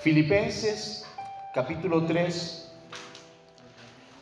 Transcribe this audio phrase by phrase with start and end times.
[0.00, 1.04] Filipenses
[1.52, 2.70] capítulo 3,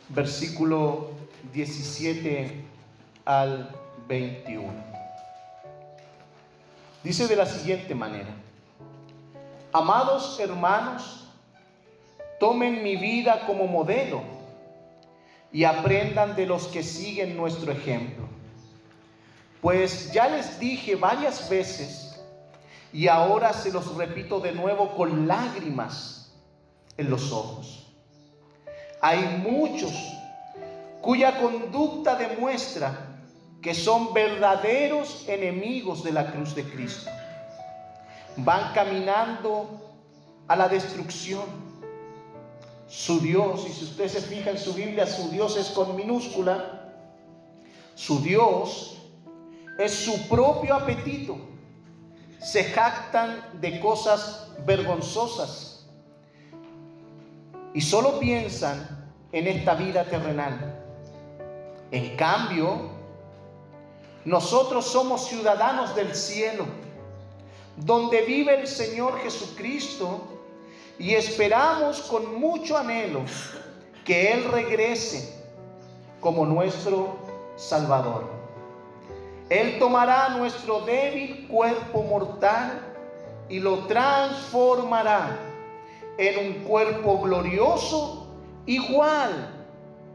[0.09, 1.11] versículo
[1.53, 2.63] 17
[3.25, 3.69] al
[4.07, 4.73] 21.
[7.03, 8.29] Dice de la siguiente manera,
[9.71, 11.27] amados hermanos,
[12.39, 14.23] tomen mi vida como modelo
[15.53, 18.25] y aprendan de los que siguen nuestro ejemplo.
[19.61, 22.06] Pues ya les dije varias veces
[22.93, 26.33] y ahora se los repito de nuevo con lágrimas
[26.97, 27.87] en los ojos.
[29.01, 29.91] Hay muchos
[31.01, 33.07] cuya conducta demuestra
[33.61, 37.09] que son verdaderos enemigos de la cruz de Cristo.
[38.37, 39.93] Van caminando
[40.47, 41.67] a la destrucción.
[42.87, 46.93] Su Dios, y si usted se fija en su Biblia, su Dios es con minúscula.
[47.95, 48.97] Su Dios
[49.77, 51.37] es su propio apetito.
[52.47, 55.85] Se jactan de cosas vergonzosas
[57.73, 58.87] y solo piensan
[59.33, 60.81] en esta vida terrenal.
[61.91, 62.89] En cambio,
[64.23, 66.65] nosotros somos ciudadanos del cielo,
[67.75, 70.21] donde vive el Señor Jesucristo
[70.97, 73.23] y esperamos con mucho anhelo
[74.05, 75.43] que Él regrese
[76.21, 77.17] como nuestro
[77.57, 78.36] Salvador.
[79.49, 82.81] Él tomará nuestro débil cuerpo mortal
[83.47, 85.37] y lo transformará
[86.17, 88.27] en un cuerpo glorioso
[88.65, 89.31] igual,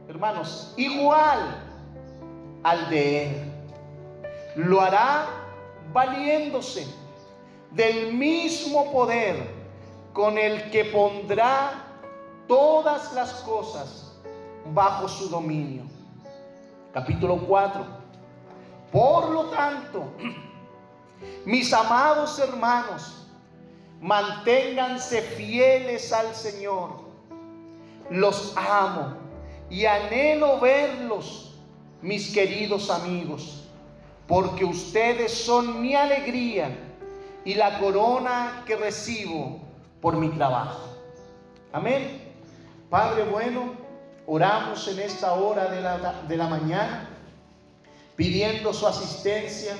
[0.08, 1.38] hermanos, igual
[2.62, 3.52] al de Él.
[4.56, 5.26] Lo hará
[5.94, 6.86] valiéndose
[7.70, 9.36] del mismo poder
[10.12, 11.84] con el que pondrá
[12.46, 14.20] todas las cosas
[14.74, 15.84] bajo su dominio.
[16.92, 18.01] Capítulo 4.
[18.92, 20.12] Por lo tanto,
[21.46, 23.26] mis amados hermanos,
[24.02, 27.00] manténganse fieles al Señor.
[28.10, 29.16] Los amo
[29.70, 31.54] y anhelo verlos,
[32.02, 33.64] mis queridos amigos,
[34.28, 36.76] porque ustedes son mi alegría
[37.46, 39.58] y la corona que recibo
[40.02, 40.90] por mi trabajo.
[41.72, 42.34] Amén.
[42.90, 43.72] Padre bueno,
[44.26, 47.08] oramos en esta hora de la, de la mañana
[48.16, 49.74] pidiendo su asistencia,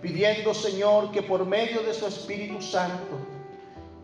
[0.00, 3.18] pidiendo, Señor, que por medio de su Espíritu Santo,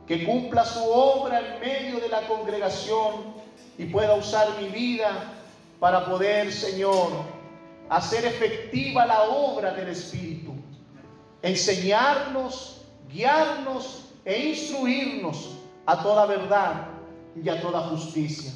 [0.06, 3.34] que cumpla su obra en medio de la congregación
[3.78, 5.34] y pueda usar mi vida
[5.78, 7.10] para poder, Señor,
[7.88, 10.52] hacer efectiva la obra del Espíritu,
[11.42, 15.50] enseñarnos, guiarnos e instruirnos
[15.86, 16.88] a toda verdad
[17.42, 18.52] y a toda justicia,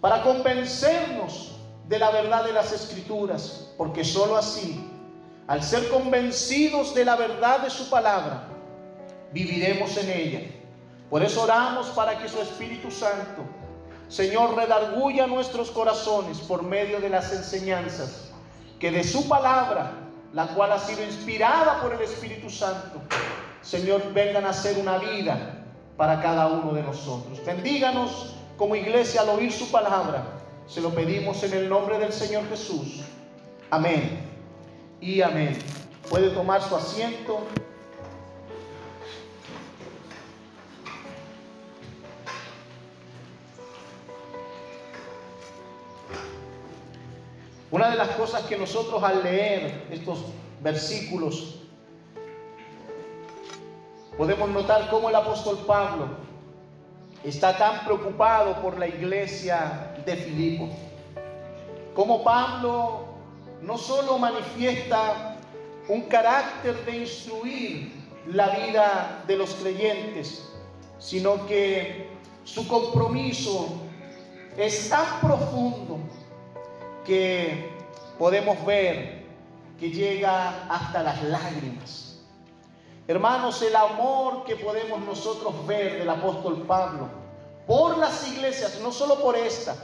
[0.00, 1.55] para convencernos
[1.88, 4.90] de la verdad de las escrituras, porque sólo así,
[5.46, 8.48] al ser convencidos de la verdad de su palabra,
[9.32, 10.40] viviremos en ella.
[11.08, 13.42] Por eso oramos para que su Espíritu Santo,
[14.08, 18.30] Señor, redarguya nuestros corazones por medio de las enseñanzas
[18.80, 19.92] que de su palabra,
[20.32, 23.00] la cual ha sido inspirada por el Espíritu Santo,
[23.62, 25.64] Señor, vengan a ser una vida
[25.96, 27.44] para cada uno de nosotros.
[27.44, 30.35] Bendíganos como iglesia al oír su palabra
[30.66, 33.02] se lo pedimos en el nombre del Señor Jesús.
[33.70, 34.20] Amén.
[35.00, 35.56] Y amén.
[36.10, 37.40] Puede tomar su asiento.
[47.70, 50.24] Una de las cosas que nosotros al leer estos
[50.62, 51.60] versículos
[54.16, 56.08] podemos notar cómo el apóstol Pablo
[57.22, 60.68] está tan preocupado por la iglesia de Filipo.
[61.94, 63.04] Como Pablo
[63.62, 65.36] no solo manifiesta
[65.88, 67.92] un carácter de instruir
[68.28, 70.48] la vida de los creyentes,
[70.98, 72.08] sino que
[72.44, 73.68] su compromiso
[74.56, 75.98] es tan profundo
[77.04, 77.70] que
[78.18, 79.26] podemos ver
[79.78, 82.20] que llega hasta las lágrimas.
[83.08, 87.08] Hermanos, el amor que podemos nosotros ver del apóstol Pablo
[87.66, 89.76] por las iglesias, no solo por esta,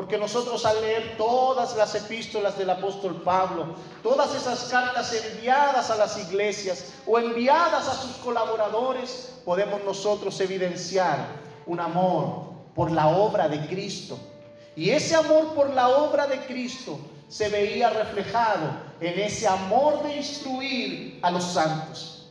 [0.00, 5.96] porque nosotros al leer todas las epístolas del apóstol Pablo, todas esas cartas enviadas a
[5.96, 11.18] las iglesias o enviadas a sus colaboradores, podemos nosotros evidenciar
[11.66, 12.44] un amor
[12.74, 14.18] por la obra de Cristo.
[14.74, 16.98] Y ese amor por la obra de Cristo
[17.28, 18.70] se veía reflejado
[19.02, 22.26] en ese amor de instruir a los santos.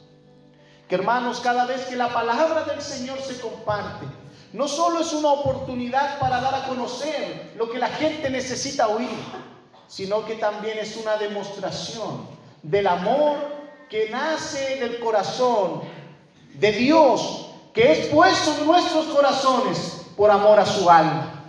[0.88, 4.08] Que hermanos, cada vez que la palabra del Señor se comparte,
[4.54, 9.10] no solo es una oportunidad para dar a conocer lo que la gente necesita oír,
[9.88, 12.28] sino que también es una demostración
[12.64, 13.38] del amor
[13.90, 15.82] que nace del corazón
[16.56, 21.44] de Dios, que es puesto en nuestros corazones por amor a su alma.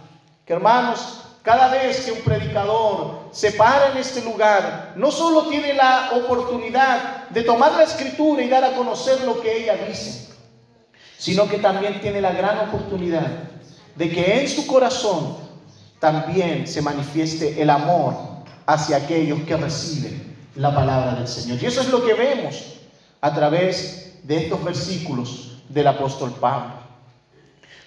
[0.47, 5.75] Que hermanos, cada vez que un predicador se para en este lugar, no solo tiene
[5.75, 10.30] la oportunidad de tomar la escritura y dar a conocer lo que ella dice,
[11.21, 13.27] sino que también tiene la gran oportunidad
[13.95, 15.37] de que en su corazón
[15.99, 18.15] también se manifieste el amor
[18.65, 21.63] hacia aquellos que reciben la palabra del Señor.
[21.63, 22.79] Y eso es lo que vemos
[23.21, 26.73] a través de estos versículos del apóstol Pablo.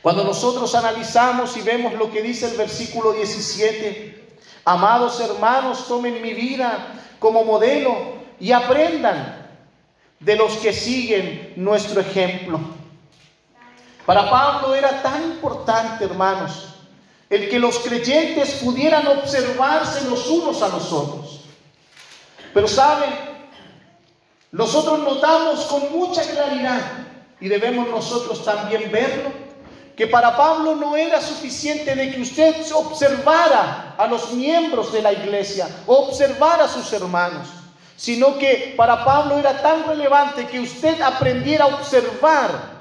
[0.03, 6.35] Cuando nosotros analizamos y vemos lo que dice el versículo 17, amados hermanos, tomen mi
[6.35, 9.47] vida como modelo y aprendan
[10.19, 12.82] de los que siguen nuestro ejemplo.
[14.05, 16.75] Para Pablo era tan importante, hermanos,
[17.29, 21.41] el que los creyentes pudieran observarse los unos a los otros.
[22.53, 23.09] Pero saben,
[24.51, 26.81] nosotros notamos con mucha claridad,
[27.39, 29.31] y debemos nosotros también verlo,
[29.95, 35.13] que para Pablo no era suficiente de que usted observara a los miembros de la
[35.13, 37.47] iglesia, observara a sus hermanos,
[37.95, 42.72] sino que para Pablo era tan relevante que usted aprendiera a observar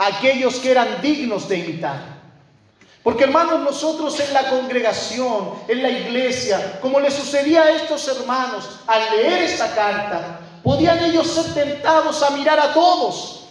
[0.00, 2.20] aquellos que eran dignos de imitar.
[3.02, 8.80] Porque hermanos, nosotros en la congregación, en la iglesia, como le sucedía a estos hermanos
[8.86, 13.48] al leer esta carta, podían ellos ser tentados a mirar a todos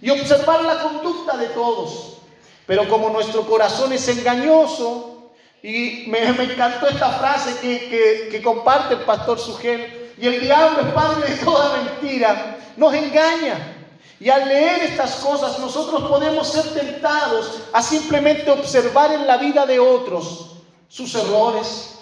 [0.00, 2.18] y observar la conducta de todos.
[2.66, 9.00] Pero como nuestro corazón es engañoso, y me, encantó esta frase que, que comparte el
[9.00, 13.77] pastor Sugel, y el diablo es padre de toda mentira, nos engaña.
[14.20, 19.64] Y al leer estas cosas nosotros podemos ser tentados a simplemente observar en la vida
[19.64, 20.56] de otros
[20.88, 21.98] sus errores,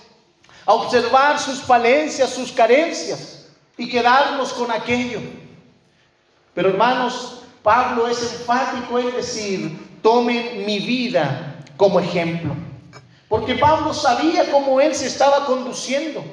[0.64, 5.20] a observar sus falencias, sus carencias y quedarnos con aquello.
[6.54, 12.54] Pero hermanos, Pablo es enfático en decir, tomen mi vida como ejemplo.
[13.28, 16.24] Porque Pablo sabía cómo él se estaba conduciendo.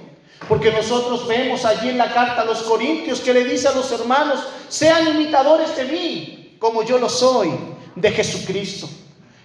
[0.47, 3.91] Porque nosotros vemos allí en la carta a los Corintios que le dice a los
[3.91, 7.51] hermanos, sean imitadores de mí, como yo lo soy,
[7.95, 8.89] de Jesucristo.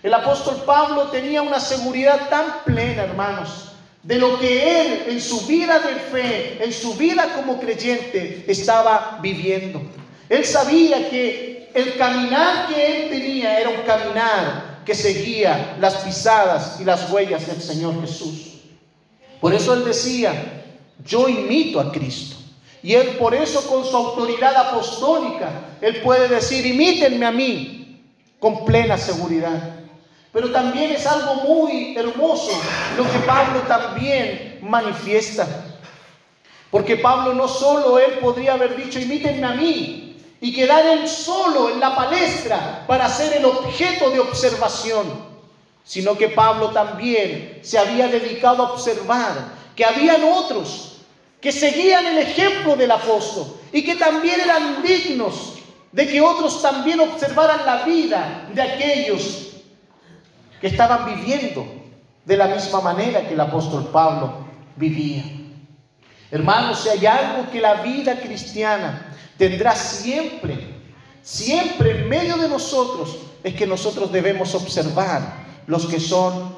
[0.02, 3.72] El apóstol Pablo tenía una seguridad tan plena, hermanos,
[4.02, 9.18] de lo que él en su vida de fe, en su vida como creyente, estaba
[9.20, 9.82] viviendo.
[10.28, 16.80] Él sabía que el caminar que él tenía era un caminar que seguía las pisadas
[16.80, 18.54] y las huellas del Señor Jesús.
[19.40, 20.57] Por eso él decía,
[21.04, 22.36] yo imito a Cristo.
[22.82, 25.50] Y él por eso con su autoridad apostólica,
[25.80, 28.02] él puede decir, imítenme a mí
[28.38, 29.80] con plena seguridad.
[30.32, 32.52] Pero también es algo muy hermoso
[32.96, 35.46] lo que Pablo también manifiesta.
[36.70, 41.70] Porque Pablo no solo él podría haber dicho, imítenme a mí, y quedar él solo
[41.70, 45.26] en la palestra para ser el objeto de observación,
[45.84, 50.96] sino que Pablo también se había dedicado a observar que habían otros
[51.40, 55.52] que seguían el ejemplo del apóstol y que también eran dignos
[55.92, 59.50] de que otros también observaran la vida de aquellos
[60.60, 61.64] que estaban viviendo
[62.24, 65.22] de la misma manera que el apóstol Pablo vivía.
[66.32, 70.74] Hermanos, si hay algo que la vida cristiana tendrá siempre,
[71.22, 76.56] siempre en medio de nosotros, es que nosotros debemos observar los que son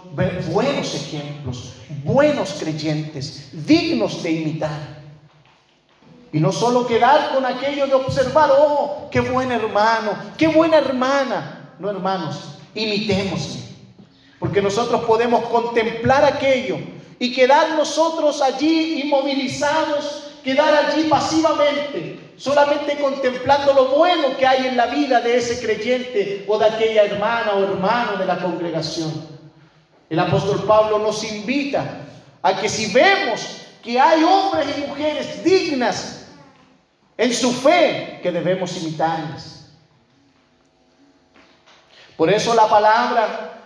[0.52, 1.72] buenos ejemplos,
[2.04, 5.00] buenos creyentes, dignos de imitar.
[6.32, 11.74] Y no solo quedar con aquello de observar, oh, qué buen hermano, qué buena hermana.
[11.80, 13.60] No, hermanos, imitémosle.
[14.38, 16.78] Porque nosotros podemos contemplar aquello
[17.18, 24.76] y quedar nosotros allí inmovilizados, quedar allí pasivamente, solamente contemplando lo bueno que hay en
[24.76, 29.26] la vida de ese creyente o de aquella hermana o hermano de la congregación.
[30.08, 31.84] El apóstol Pablo nos invita
[32.42, 36.26] a que si vemos que hay hombres y mujeres dignas
[37.16, 39.66] en su fe, que debemos imitarles.
[42.16, 43.62] Por eso la palabra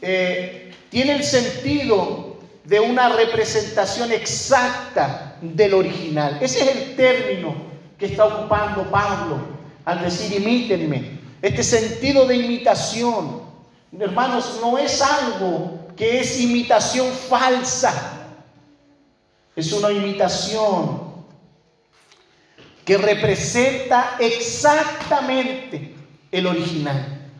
[0.00, 6.38] eh, tiene el sentido de una representación exacta del original.
[6.40, 7.54] Ese es el término
[7.98, 9.38] que está ocupando Pablo
[9.84, 11.18] al decir imítenme.
[11.40, 13.48] Este sentido de imitación
[13.96, 18.14] Hermanos, no es algo que es imitación falsa.
[19.56, 21.08] Es una imitación
[22.84, 25.94] que representa exactamente
[26.30, 27.30] el original.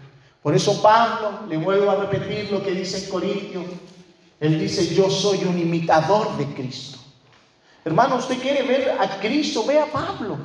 [0.43, 3.65] Por eso Pablo, le vuelvo a repetir lo que dice en Corintio,
[4.41, 6.98] él dice, yo soy un imitador de Cristo.
[7.85, 10.39] Hermano, usted quiere ver a Cristo, ve a Pablo.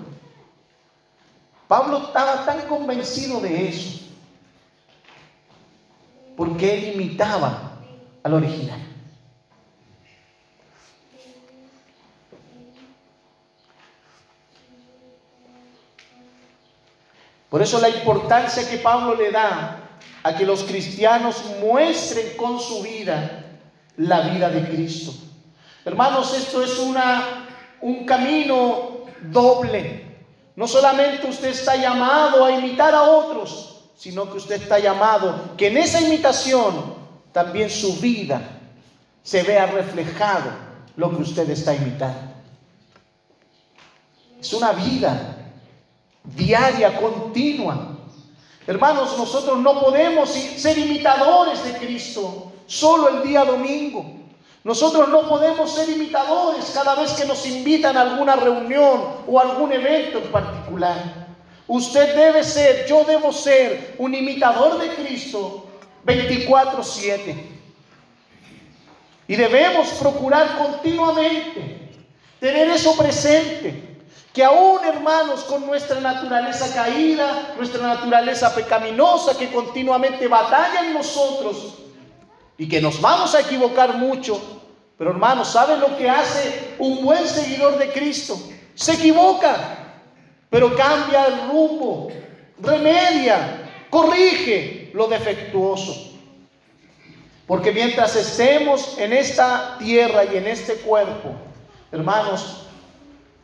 [1.68, 4.04] Pablo estaba tan convencido de eso
[6.36, 7.80] porque él imitaba
[8.24, 8.80] al original.
[17.50, 19.80] Por eso la importancia que Pablo le da
[20.24, 23.60] a que los cristianos muestren con su vida
[23.96, 25.13] la vida de Cristo.
[25.86, 27.48] Hermanos, esto es una,
[27.82, 30.04] un camino doble.
[30.56, 35.68] No solamente usted está llamado a imitar a otros, sino que usted está llamado que
[35.68, 36.96] en esa imitación
[37.32, 38.42] también su vida
[39.24, 40.52] se vea reflejado
[40.96, 42.34] lo que usted está imitando.
[44.40, 45.38] Es una vida
[46.24, 47.98] diaria, continua.
[48.68, 54.23] Hermanos, nosotros no podemos ser imitadores de Cristo solo el día domingo.
[54.63, 59.74] Nosotros no podemos ser imitadores cada vez que nos invitan a alguna reunión o algún
[59.74, 61.27] evento en particular.
[61.67, 65.65] Usted debe ser, yo debo ser un imitador de Cristo
[66.05, 67.36] 24/7.
[69.27, 71.89] Y debemos procurar continuamente
[72.39, 73.89] tener eso presente.
[74.34, 81.83] Que aún hermanos con nuestra naturaleza caída, nuestra naturaleza pecaminosa que continuamente batalla en nosotros
[82.57, 84.39] y que nos vamos a equivocar mucho,
[84.98, 88.39] pero hermanos, ¿saben lo que hace un buen seguidor de Cristo?
[88.75, 89.77] Se equivoca,
[90.50, 92.10] pero cambia el rumbo,
[92.60, 96.12] remedia, corrige lo defectuoso.
[97.48, 101.31] Porque mientras estemos en esta tierra y en este cuerpo,
[101.91, 102.67] hermanos,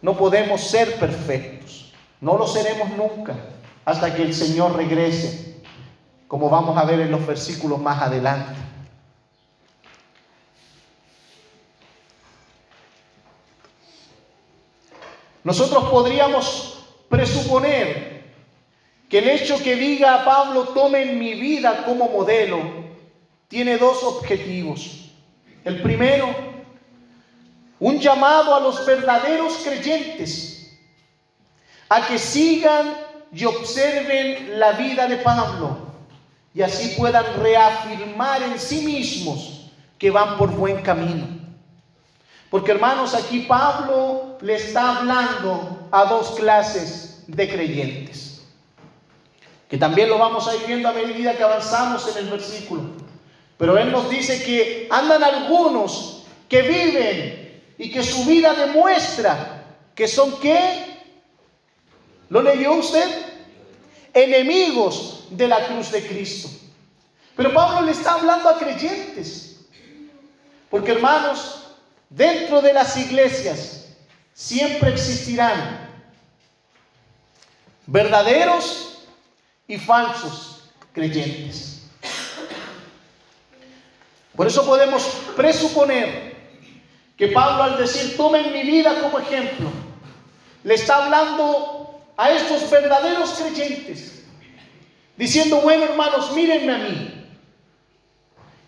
[0.01, 1.91] no podemos ser perfectos.
[2.21, 3.35] No lo seremos nunca
[3.85, 5.61] hasta que el Señor regrese,
[6.27, 8.68] como vamos a ver en los versículos más adelante.
[15.49, 16.77] Nosotros podríamos
[17.09, 18.23] presuponer
[19.09, 22.59] que el hecho que diga a Pablo, tomen mi vida como modelo,
[23.47, 25.09] tiene dos objetivos.
[25.65, 26.27] El primero,
[27.79, 30.77] un llamado a los verdaderos creyentes
[31.89, 32.93] a que sigan
[33.33, 35.79] y observen la vida de Pablo
[36.53, 41.38] y así puedan reafirmar en sí mismos que van por buen camino.
[42.49, 48.41] Porque hermanos, aquí Pablo le está hablando a dos clases de creyentes,
[49.69, 52.81] que también lo vamos a ir viendo a medida que avanzamos en el versículo.
[53.57, 60.07] Pero él nos dice que andan algunos que viven y que su vida demuestra que
[60.07, 60.85] son qué?
[62.29, 63.07] ¿Lo leyó usted?
[64.13, 66.49] Enemigos de la cruz de Cristo.
[67.35, 69.59] Pero Pablo le está hablando a creyentes.
[70.69, 71.58] Porque hermanos,
[72.09, 73.87] dentro de las iglesias
[74.33, 75.87] siempre existirán
[77.85, 79.05] verdaderos
[79.67, 81.83] y falsos creyentes.
[84.35, 85.03] Por eso podemos
[85.35, 86.35] presuponer
[87.17, 89.69] que Pablo al decir, tomen mi vida como ejemplo,
[90.63, 94.23] le está hablando a estos verdaderos creyentes,
[95.17, 97.19] diciendo, bueno hermanos, mírenme a mí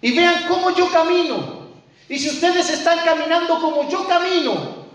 [0.02, 1.61] y vean cómo yo camino.
[2.12, 4.86] Y si ustedes están caminando como yo camino,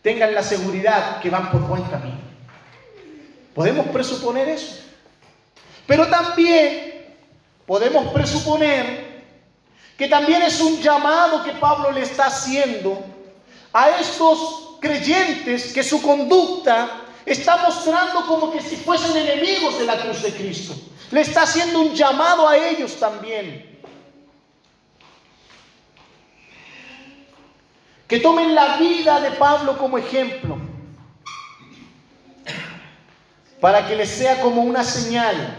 [0.00, 2.20] tengan la seguridad que van por buen camino.
[3.52, 4.76] Podemos presuponer eso.
[5.88, 7.16] Pero también
[7.66, 9.24] podemos presuponer
[9.96, 13.04] que también es un llamado que Pablo le está haciendo
[13.72, 20.00] a estos creyentes que su conducta está mostrando como que si fuesen enemigos de la
[20.00, 20.76] cruz de Cristo.
[21.10, 23.67] Le está haciendo un llamado a ellos también.
[28.08, 30.56] Que tomen la vida de Pablo como ejemplo
[33.60, 35.56] para que les sea como una señal,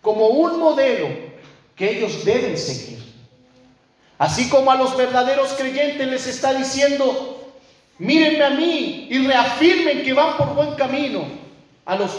[0.00, 1.08] como un modelo
[1.74, 3.04] que ellos deben seguir.
[4.18, 7.52] Así como a los verdaderos creyentes les está diciendo,
[7.98, 11.26] mírenme a mí y reafirmen que van por buen camino.
[11.84, 12.10] A los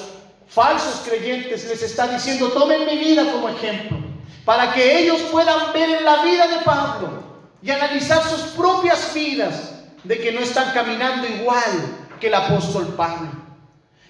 [0.47, 3.97] falsos creyentes les está diciendo, tomen mi vida como ejemplo,
[4.45, 7.26] para que ellos puedan ver en la vida de Pablo
[7.67, 9.73] y analizar sus propias vidas
[10.05, 13.29] de que no están caminando igual que el apóstol Pablo.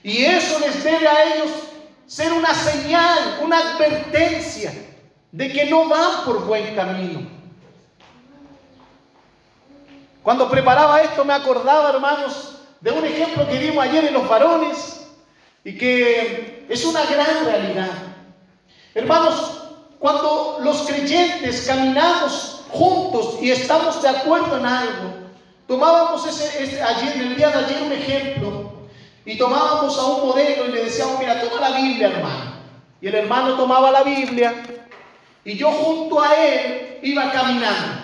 [0.04, 1.50] Y eso les debe a ellos
[2.06, 4.72] ser una señal, una advertencia
[5.32, 7.28] de que no van por buen camino.
[10.22, 15.08] Cuando preparaba esto me acordaba, hermanos, de un ejemplo que dimos ayer en los varones
[15.64, 17.90] y que es una gran realidad.
[18.94, 19.64] Hermanos,
[19.98, 25.14] cuando los creyentes caminamos juntos y estamos de acuerdo en algo,
[25.68, 28.72] tomábamos ese, ayer, el día de ayer un ejemplo
[29.26, 32.58] y tomábamos a un modelo y le decíamos, mira, toma la Biblia, hermano.
[33.02, 34.64] Y el hermano tomaba la Biblia
[35.44, 38.04] y yo junto a él iba caminando.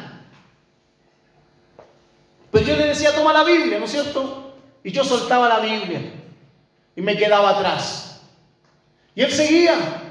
[2.51, 4.53] Pues yo le decía, toma la Biblia, ¿no es cierto?
[4.83, 6.01] Y yo soltaba la Biblia
[6.95, 8.21] y me quedaba atrás.
[9.15, 10.02] Y él seguía.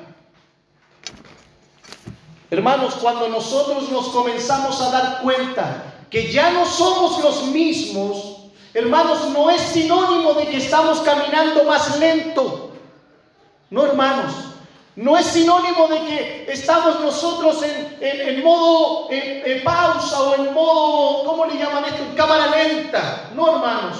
[2.52, 8.40] Hermanos, cuando nosotros nos comenzamos a dar cuenta que ya no somos los mismos,
[8.74, 12.72] hermanos, no es sinónimo de que estamos caminando más lento.
[13.70, 14.34] No, hermanos,
[14.96, 21.46] no es sinónimo de que estamos nosotros en, modo en, pausa o en modo, ¿cómo
[21.46, 22.02] le llaman esto?
[22.02, 23.30] En cámara lenta.
[23.34, 23.96] No, hermanos.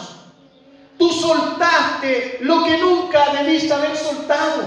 [0.98, 4.64] Tú soltaste lo que nunca debiste haber soltado.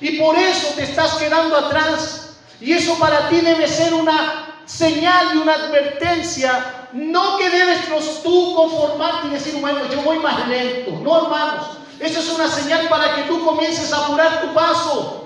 [0.00, 2.25] Y por eso te estás quedando atrás.
[2.60, 6.88] Y eso para ti debe ser una señal y una advertencia.
[6.92, 7.80] No que debes
[8.22, 10.92] tú conformarte y decir, bueno, yo voy más lento.
[11.02, 11.78] No, hermanos.
[11.98, 15.24] Eso es una señal para que tú comiences a apurar tu paso.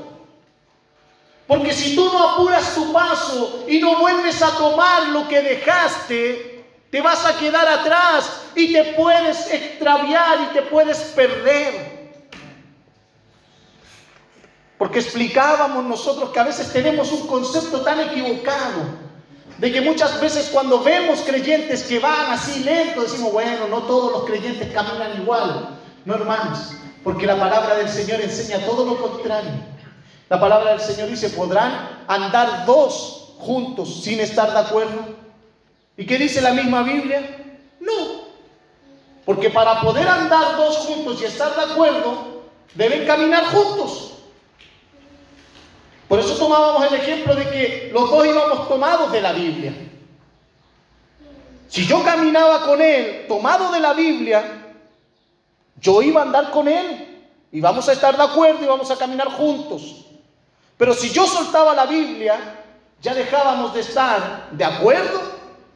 [1.47, 6.65] Porque si tú no apuras tu paso y no vuelves a tomar lo que dejaste,
[6.91, 11.90] te vas a quedar atrás y te puedes extraviar y te puedes perder.
[14.81, 18.81] Porque explicábamos nosotros que a veces tenemos un concepto tan equivocado
[19.59, 24.11] de que muchas veces cuando vemos creyentes que van así lento, decimos, bueno, no todos
[24.11, 25.79] los creyentes caminan igual.
[26.07, 26.73] No, hermanos,
[27.05, 29.51] porque la palabra del Señor enseña todo lo contrario.
[30.31, 35.15] La palabra del Señor dice, podrán andar dos juntos sin estar de acuerdo.
[35.99, 37.21] ¿Y qué dice la misma Biblia?
[37.81, 38.23] No.
[39.27, 42.45] Porque para poder andar dos juntos y estar de acuerdo,
[42.75, 44.15] deben caminar juntos.
[46.11, 49.73] Por eso tomábamos el ejemplo de que los dos íbamos tomados de la Biblia.
[51.69, 54.75] Si yo caminaba con él tomado de la Biblia,
[55.81, 58.97] yo iba a andar con él y vamos a estar de acuerdo y vamos a
[58.97, 60.07] caminar juntos.
[60.77, 62.57] Pero si yo soltaba la Biblia,
[63.01, 65.23] ya dejábamos de estar de acuerdo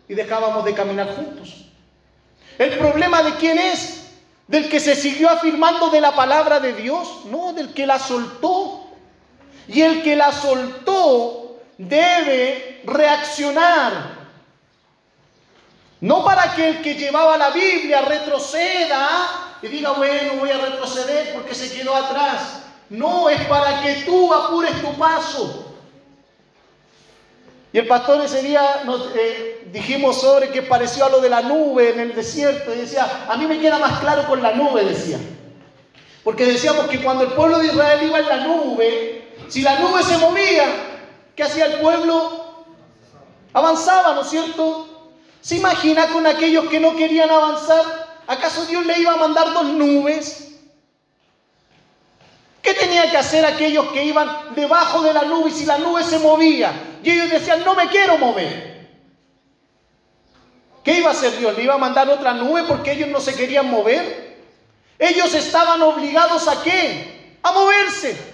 [0.09, 1.67] y dejábamos de caminar juntos.
[2.59, 4.11] ¿El problema de quién es?
[4.49, 7.21] ¿Del que se siguió afirmando de la palabra de Dios?
[7.27, 8.84] No, del que la soltó.
[9.69, 14.15] Y el que la soltó debe reaccionar.
[16.01, 21.33] No para que el que llevaba la Biblia retroceda y diga, bueno, voy a retroceder
[21.33, 22.63] porque se quedó atrás.
[22.91, 25.75] No, es para que tú apures tu paso.
[27.73, 31.41] Y el pastor ese día nos eh, dijimos sobre que pareció a lo de la
[31.43, 32.73] nube en el desierto.
[32.73, 35.19] Y decía, a mí me queda más claro con la nube, decía.
[36.23, 39.14] Porque decíamos que cuando el pueblo de Israel iba en la nube,
[39.49, 40.65] si la nube se movía,
[41.37, 42.65] ¿qué hacía el pueblo?
[43.53, 45.13] Avanzaba, ¿no es cierto?
[45.41, 48.23] ¿Se imagina con aquellos que no querían avanzar?
[48.27, 50.53] ¿Acaso Dios le iba a mandar dos nubes?
[52.63, 56.03] ¿Qué tenía que hacer aquellos que iban debajo de la nube y si la nube
[56.03, 56.73] se movía?
[57.03, 58.89] Y ellos decían, no me quiero mover.
[60.83, 61.55] ¿Qué iba a hacer Dios?
[61.57, 64.39] ¿Le iba a mandar otra nube porque ellos no se querían mover?
[64.99, 67.39] Ellos estaban obligados a qué?
[67.43, 68.34] A moverse.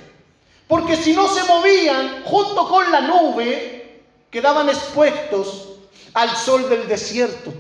[0.70, 5.66] Porque si no se movían junto con la nube, quedaban expuestos
[6.14, 7.52] al sol del desierto,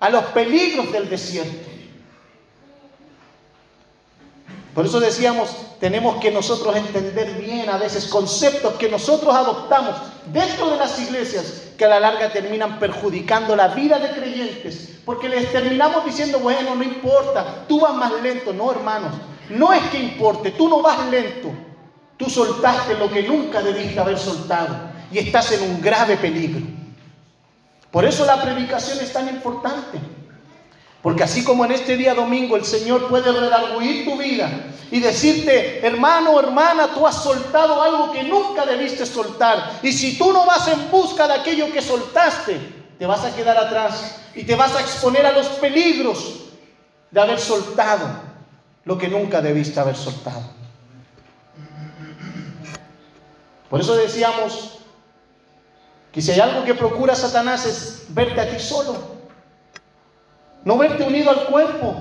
[0.00, 1.70] a los peligros del desierto.
[4.74, 9.94] Por eso decíamos, tenemos que nosotros entender bien a veces conceptos que nosotros adoptamos
[10.32, 15.28] dentro de las iglesias que a la larga terminan perjudicando la vida de creyentes, porque
[15.28, 18.52] les terminamos diciendo, bueno, no importa, tú vas más lento.
[18.52, 19.12] No, hermanos,
[19.48, 21.52] no es que importe, tú no vas lento,
[22.16, 24.76] tú soltaste lo que nunca debiste haber soltado
[25.10, 26.64] y estás en un grave peligro.
[27.90, 29.98] Por eso la predicación es tan importante.
[31.02, 34.50] Porque así como en este día domingo el Señor puede redarguir tu vida
[34.90, 39.78] y decirte, hermano hermana, tú has soltado algo que nunca debiste soltar.
[39.82, 42.58] Y si tú no vas en busca de aquello que soltaste,
[42.98, 46.40] te vas a quedar atrás y te vas a exponer a los peligros
[47.10, 48.08] de haber soltado
[48.84, 50.55] lo que nunca debiste haber soltado.
[53.68, 54.78] Por eso decíamos
[56.12, 59.16] que si hay algo que procura Satanás es verte a ti solo
[60.66, 61.94] no verte unido al cuerpo.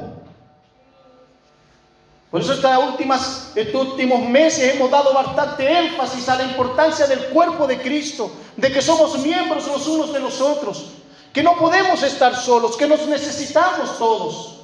[2.32, 7.28] Por eso estas últimas, estos últimos meses hemos dado bastante énfasis a la importancia del
[7.28, 10.94] cuerpo de Cristo, de que somos miembros los unos de los otros,
[11.32, 14.62] que no podemos estar solos, que nos necesitamos todos.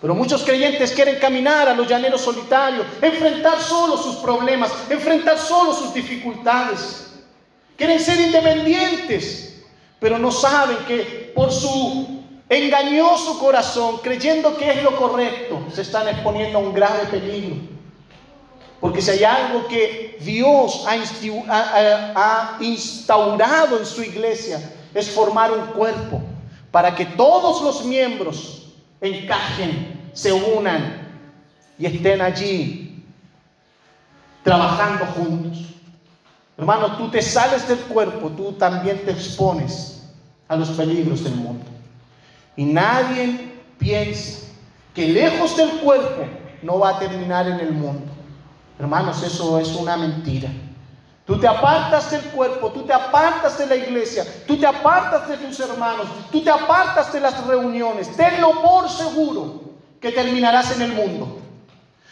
[0.00, 5.74] Pero muchos creyentes quieren caminar a los llaneros solitarios, enfrentar solo sus problemas, enfrentar solo
[5.74, 7.12] sus dificultades.
[7.76, 9.50] Quieren ser independientes
[10.00, 16.08] pero no saben que por su engañoso corazón, creyendo que es lo correcto, se están
[16.08, 17.56] exponiendo a un grave peligro.
[18.80, 26.22] Porque si hay algo que Dios ha instaurado en su iglesia, es formar un cuerpo
[26.70, 28.59] para que todos los miembros
[29.00, 31.08] encajen, se unan
[31.78, 33.04] y estén allí
[34.42, 35.66] trabajando juntos.
[36.56, 40.02] Hermano, tú te sales del cuerpo, tú también te expones
[40.48, 41.64] a los peligros del mundo.
[42.56, 44.46] Y nadie piensa
[44.94, 46.26] que lejos del cuerpo
[46.62, 48.12] no va a terminar en el mundo.
[48.78, 50.50] Hermanos, eso es una mentira.
[51.30, 55.36] Tú te apartas del cuerpo, tú te apartas de la iglesia, tú te apartas de
[55.36, 58.16] tus hermanos, tú te apartas de las reuniones.
[58.16, 59.60] Tenlo por seguro
[60.00, 61.38] que terminarás en el mundo,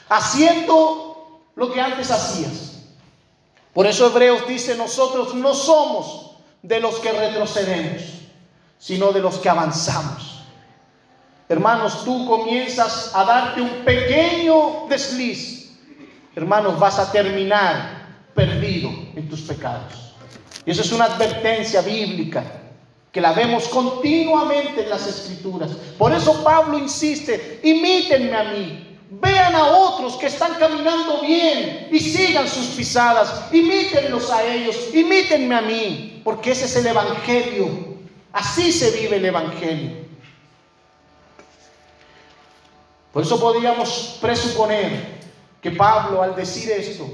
[0.09, 2.85] haciendo lo que antes hacías.
[3.75, 8.03] Por eso Hebreos dice, nosotros no somos de los que retrocedemos,
[8.79, 10.45] sino de los que avanzamos.
[11.49, 15.77] Hermanos, tú comienzas a darte un pequeño desliz.
[16.37, 17.98] Hermanos, vas a terminar
[19.29, 20.15] tus pecados.
[20.65, 22.45] Y eso es una advertencia bíblica
[23.13, 25.71] que la vemos continuamente en las escrituras.
[25.97, 31.99] Por eso Pablo insiste, imítenme a mí, vean a otros que están caminando bien y
[31.99, 37.97] sigan sus pisadas, imítenlos a ellos, imítenme a mí, porque ese es el Evangelio.
[38.33, 39.97] Así se vive el Evangelio.
[43.13, 45.19] Por eso podríamos presuponer
[45.63, 47.09] que Pablo al decir esto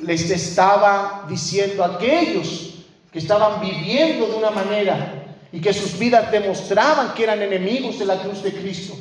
[0.00, 2.74] les estaba diciendo a aquellos
[3.12, 8.04] que estaban viviendo de una manera y que sus vidas demostraban que eran enemigos de
[8.04, 8.94] la cruz de Cristo,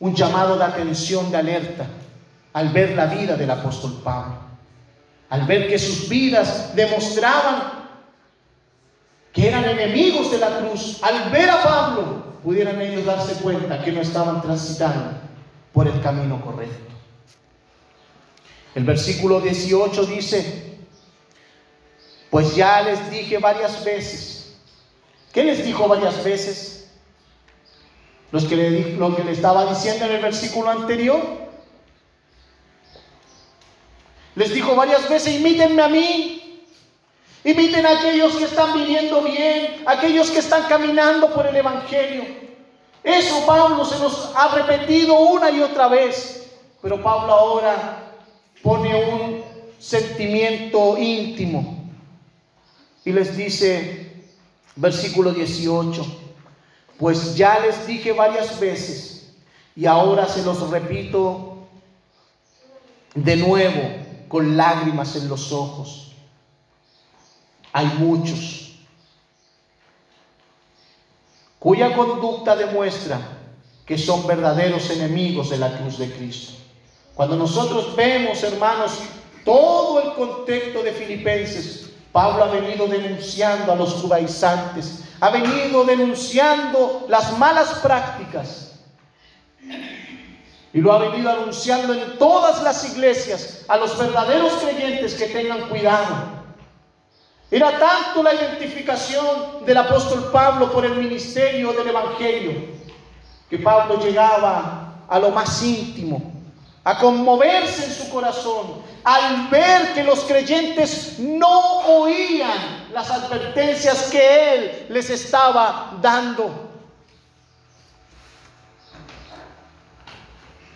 [0.00, 1.86] un llamado de atención, de alerta,
[2.52, 4.36] al ver la vida del apóstol Pablo,
[5.28, 7.84] al ver que sus vidas demostraban
[9.32, 13.90] que eran enemigos de la cruz, al ver a Pablo, pudieran ellos darse cuenta que
[13.90, 15.18] no estaban transitando
[15.72, 16.93] por el camino correcto.
[18.74, 20.78] El versículo 18 dice,
[22.30, 24.56] pues ya les dije varias veces.
[25.32, 26.90] ¿Qué les dijo varias veces?
[28.32, 31.20] Los que le, lo que le estaba diciendo en el versículo anterior.
[34.34, 36.40] Les dijo varias veces, imítenme a mí.
[37.44, 42.24] Imiten a aquellos que están viviendo bien, aquellos que están caminando por el Evangelio.
[43.04, 46.50] Eso Pablo se nos ha repetido una y otra vez.
[46.80, 48.03] Pero Pablo ahora
[48.64, 49.44] pone un
[49.78, 51.84] sentimiento íntimo
[53.04, 54.24] y les dice,
[54.74, 56.02] versículo 18,
[56.98, 59.34] pues ya les dije varias veces
[59.76, 61.58] y ahora se los repito
[63.14, 63.82] de nuevo
[64.28, 66.12] con lágrimas en los ojos.
[67.70, 68.78] Hay muchos
[71.58, 73.20] cuya conducta demuestra
[73.84, 76.63] que son verdaderos enemigos de la cruz de Cristo.
[77.14, 78.98] Cuando nosotros vemos, hermanos,
[79.44, 87.06] todo el contexto de Filipenses, Pablo ha venido denunciando a los judaizantes, ha venido denunciando
[87.08, 88.72] las malas prácticas
[90.72, 95.68] y lo ha venido anunciando en todas las iglesias a los verdaderos creyentes que tengan
[95.68, 96.34] cuidado.
[97.48, 102.74] Era tanto la identificación del apóstol Pablo por el ministerio del Evangelio
[103.48, 106.33] que Pablo llegaba a lo más íntimo
[106.84, 114.54] a conmoverse en su corazón al ver que los creyentes no oían las advertencias que
[114.54, 116.70] Él les estaba dando.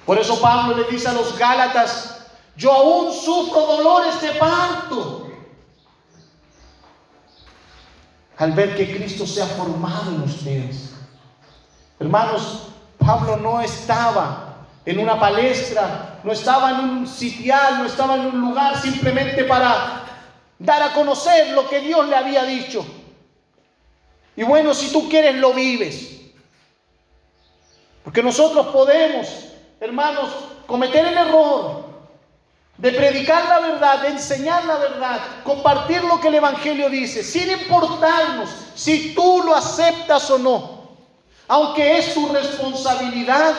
[0.04, 5.26] Por eso Pablo le dice a los Gálatas, yo aún sufro dolores de parto.
[8.38, 10.94] Al ver que Cristo se ha formado en ustedes.
[11.98, 12.68] Hermanos,
[12.98, 14.47] Pablo no estaba
[14.84, 20.04] en una palestra, no estaba en un sitial, no estaba en un lugar simplemente para
[20.58, 22.84] dar a conocer lo que Dios le había dicho.
[24.36, 26.20] Y bueno, si tú quieres, lo vives.
[28.04, 29.28] Porque nosotros podemos,
[29.80, 30.30] hermanos,
[30.66, 31.88] cometer el error
[32.78, 37.50] de predicar la verdad, de enseñar la verdad, compartir lo que el Evangelio dice, sin
[37.50, 40.78] importarnos si tú lo aceptas o no.
[41.48, 43.52] Aunque es tu responsabilidad,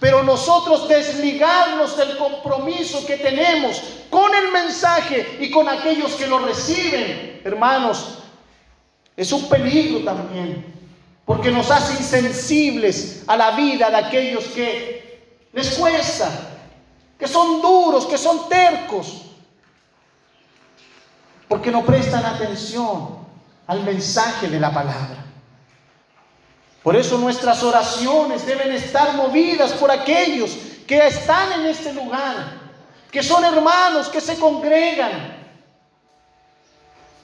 [0.00, 6.38] pero nosotros desligarnos del compromiso que tenemos con el mensaje y con aquellos que lo
[6.38, 8.18] reciben, hermanos,
[9.16, 10.64] es un peligro también,
[11.24, 16.30] porque nos hace insensibles a la vida de aquellos que les cuesta,
[17.18, 19.22] que son duros, que son tercos,
[21.48, 23.18] porque no prestan atención
[23.66, 25.27] al mensaje de la palabra.
[26.82, 32.58] Por eso nuestras oraciones deben estar movidas por aquellos que están en este lugar,
[33.10, 35.36] que son hermanos, que se congregan,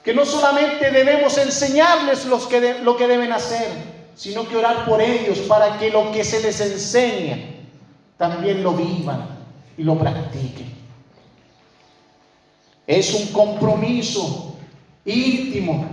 [0.03, 2.47] que no solamente debemos enseñarles lo
[2.97, 7.37] que deben hacer, sino que orar por ellos para que lo que se les enseña
[8.17, 9.27] también lo vivan
[9.77, 10.73] y lo practiquen.
[12.87, 14.57] Es un compromiso
[15.05, 15.85] íntimo.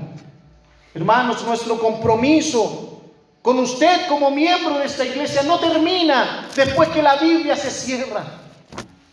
[0.95, 2.82] Hermanos, nuestro compromiso
[3.43, 8.25] con usted como miembro de esta iglesia no termina después que la Biblia se cierra.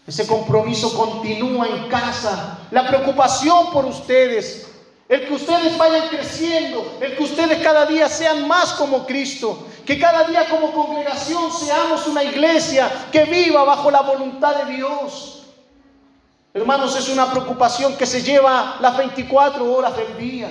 [0.06, 2.60] Ese compromiso continúa en casa.
[2.72, 4.68] La preocupación por ustedes,
[5.08, 10.00] el que ustedes vayan creciendo, el que ustedes cada día sean más como Cristo, que
[10.00, 15.44] cada día como congregación seamos una iglesia que viva bajo la voluntad de Dios.
[16.54, 20.50] Hermanos, es una preocupación que se lleva las 24 horas del día.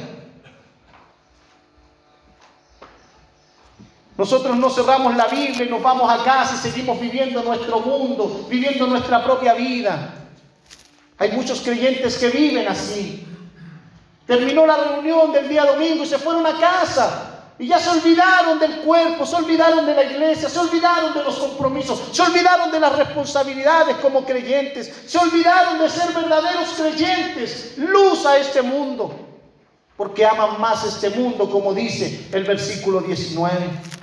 [4.19, 8.47] Nosotros no cerramos la Biblia y nos vamos a casa y seguimos viviendo nuestro mundo,
[8.51, 10.13] viviendo nuestra propia vida.
[11.19, 13.25] Hay muchos creyentes que viven así.
[14.27, 18.59] Terminó la reunión del día domingo y se fueron a casa y ya se olvidaron
[18.59, 22.81] del cuerpo, se olvidaron de la iglesia, se olvidaron de los compromisos, se olvidaron de
[22.81, 29.15] las responsabilidades como creyentes, se olvidaron de ser verdaderos creyentes, luz a este mundo,
[29.97, 33.98] porque aman más este mundo, como dice el versículo 19.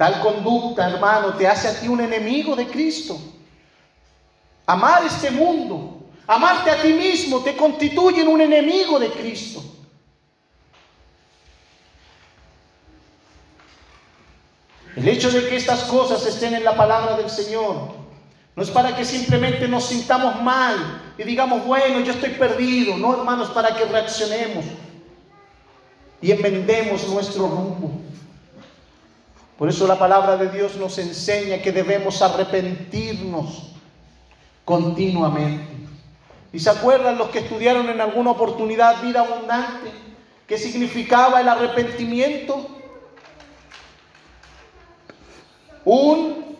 [0.00, 3.20] Tal conducta, hermano, te hace a ti un enemigo de Cristo.
[4.64, 9.62] Amar este mundo, amarte a ti mismo, te constituye en un enemigo de Cristo.
[14.96, 17.90] El hecho de que estas cosas estén en la palabra del Señor
[18.56, 22.96] no es para que simplemente nos sintamos mal y digamos, bueno, yo estoy perdido.
[22.96, 24.64] No, hermanos, para que reaccionemos
[26.22, 27.99] y enmendemos nuestro rumbo.
[29.60, 33.74] Por eso la palabra de Dios nos enseña que debemos arrepentirnos
[34.64, 35.68] continuamente.
[36.50, 39.90] ¿Y se acuerdan los que estudiaron en alguna oportunidad vida abundante?
[40.46, 42.68] ¿Qué significaba el arrepentimiento?
[45.84, 46.56] un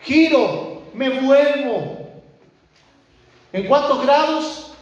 [0.00, 2.00] giro, me vuelvo.
[3.52, 4.72] ¿En cuántos grados?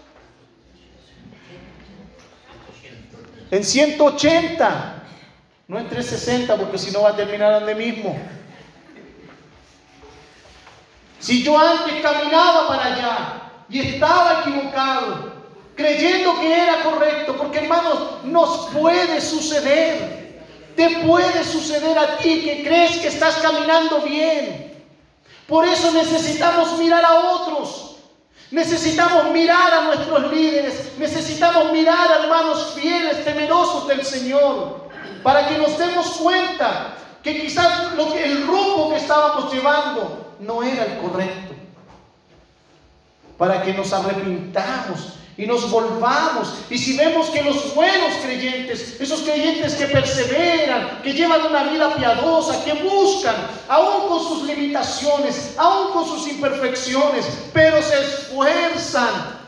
[3.50, 4.91] En 180.
[5.72, 8.14] No en 360 porque si no va a terminar donde mismo.
[11.18, 15.32] Si yo antes caminaba para allá y estaba equivocado,
[15.74, 20.20] creyendo que era correcto, porque hermanos, nos puede suceder
[20.76, 24.72] te puede suceder a ti que crees que estás caminando bien.
[25.46, 27.96] Por eso necesitamos mirar a otros.
[28.50, 30.92] Necesitamos mirar a nuestros líderes.
[30.98, 34.91] Necesitamos mirar a hermanos fieles, temerosos del Señor.
[35.22, 40.62] Para que nos demos cuenta que quizás lo que, el rumbo que estábamos llevando no
[40.62, 41.54] era el correcto.
[43.38, 46.54] Para que nos arrepintamos y nos volvamos.
[46.68, 51.94] Y si vemos que los buenos creyentes, esos creyentes que perseveran, que llevan una vida
[51.94, 53.34] piadosa, que buscan,
[53.68, 59.40] aún con sus limitaciones, aún con sus imperfecciones, pero se esfuerzan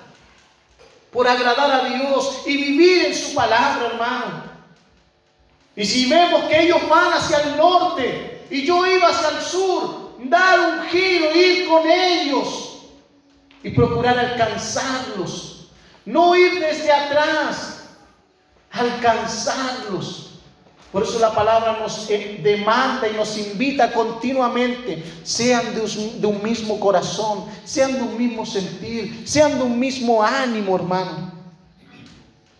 [1.13, 4.54] por agradar a Dios y vivir en su palabra, hermano.
[5.77, 10.15] Y si vemos que ellos van hacia el norte y yo iba hacia el sur,
[10.25, 12.83] dar un giro, ir con ellos
[13.63, 15.55] y procurar alcanzarlos
[16.05, 17.85] no ir desde atrás,
[18.71, 20.31] alcanzarlos.
[20.93, 26.79] Por eso la palabra nos eh, demanda y nos invita continuamente, sean de un mismo
[26.79, 31.34] corazón, sean de un mismo sentir, sean de un mismo ánimo, hermano.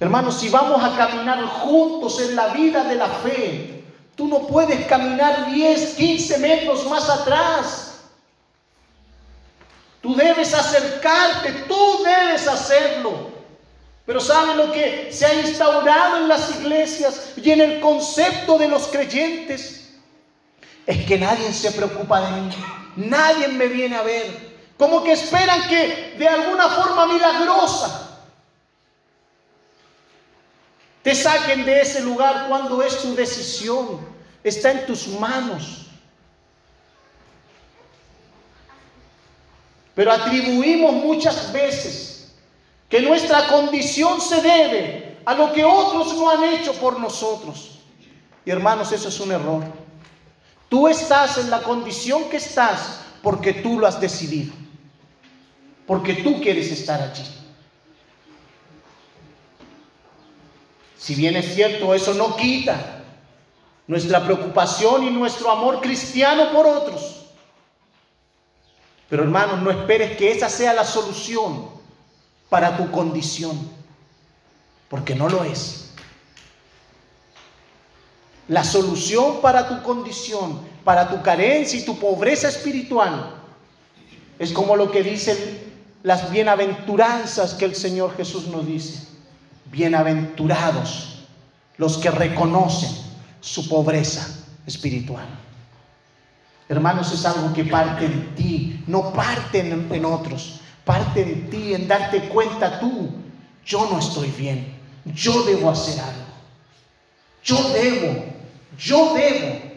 [0.05, 4.85] Hermanos, si vamos a caminar juntos en la vida de la fe, tú no puedes
[4.87, 8.01] caminar 10, 15 metros más atrás.
[10.03, 13.31] Tú debes acercarte, tú debes hacerlo.
[14.05, 18.69] Pero ¿saben lo que se ha instaurado en las iglesias y en el concepto de
[18.69, 19.95] los creyentes?
[20.85, 22.51] Es que nadie se preocupa de mí,
[22.97, 24.53] nadie me viene a ver.
[24.77, 28.04] Como que esperan que de alguna forma milagrosa
[31.05, 34.01] te saquen de ese lugar cuando es tu decisión,
[34.43, 35.85] está en tus manos.
[39.95, 42.33] Pero atribuimos muchas veces
[42.89, 47.81] que nuestra condición se debe a lo que otros no han hecho por nosotros.
[48.47, 49.63] Y hermanos, eso es un error.
[50.71, 54.55] Tú estás en la condición que estás porque tú lo has decidido.
[55.87, 57.44] Porque tú quieres estar allí.
[60.97, 63.03] Si bien es cierto, eso no quita
[63.87, 67.27] nuestra preocupación y nuestro amor cristiano por otros.
[69.09, 71.69] Pero hermanos, no esperes que esa sea la solución
[72.49, 73.59] para tu condición,
[74.89, 75.91] porque no lo es.
[78.49, 83.35] La solución para tu condición, para tu carencia y tu pobreza espiritual,
[84.39, 89.14] es como lo que dicen las bienaventuranzas que el Señor Jesús nos dice.
[89.67, 91.25] Bienaventurados
[91.77, 92.91] los que reconocen
[93.41, 94.27] su pobreza
[94.67, 95.27] espiritual.
[96.69, 101.75] Hermanos, es algo que parte de ti, no parte en, en otros, parte de ti
[101.75, 103.11] en darte cuenta tú,
[103.67, 104.75] yo no estoy bien,
[105.15, 106.25] yo debo hacer algo,
[107.43, 108.25] yo debo,
[108.79, 109.75] yo debo.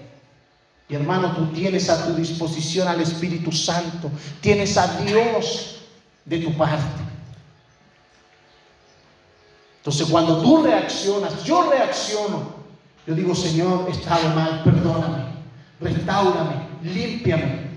[0.89, 5.80] Y hermano, tú tienes a tu disposición al Espíritu Santo, tienes a Dios
[6.23, 7.04] de tu parte.
[9.88, 12.56] Entonces cuando tú reaccionas, yo reacciono,
[13.06, 15.23] yo digo, Señor, he estado mal, perdóname,
[15.80, 17.69] restaurame, límpiame,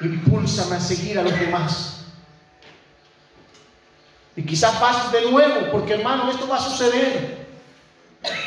[0.00, 2.06] impúlsame a seguir a los demás.
[4.36, 7.46] Y quizás pases de nuevo, porque hermano, esto va a suceder.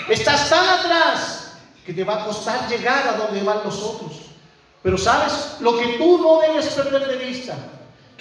[0.10, 4.22] Estás tan atrás que te va a costar llegar a donde van los otros.
[4.82, 7.56] Pero sabes, lo que tú no debes perder de vista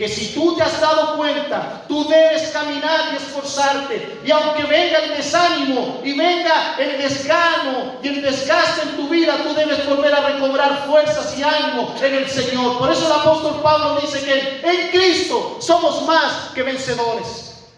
[0.01, 4.19] que si tú te has dado cuenta, tú debes caminar y esforzarte.
[4.25, 9.37] Y aunque venga el desánimo y venga el desgano y el desgaste en tu vida,
[9.43, 12.79] tú debes volver a recobrar fuerzas y ánimo en el Señor.
[12.79, 17.69] Por eso el apóstol Pablo dice que en Cristo somos más que vencedores.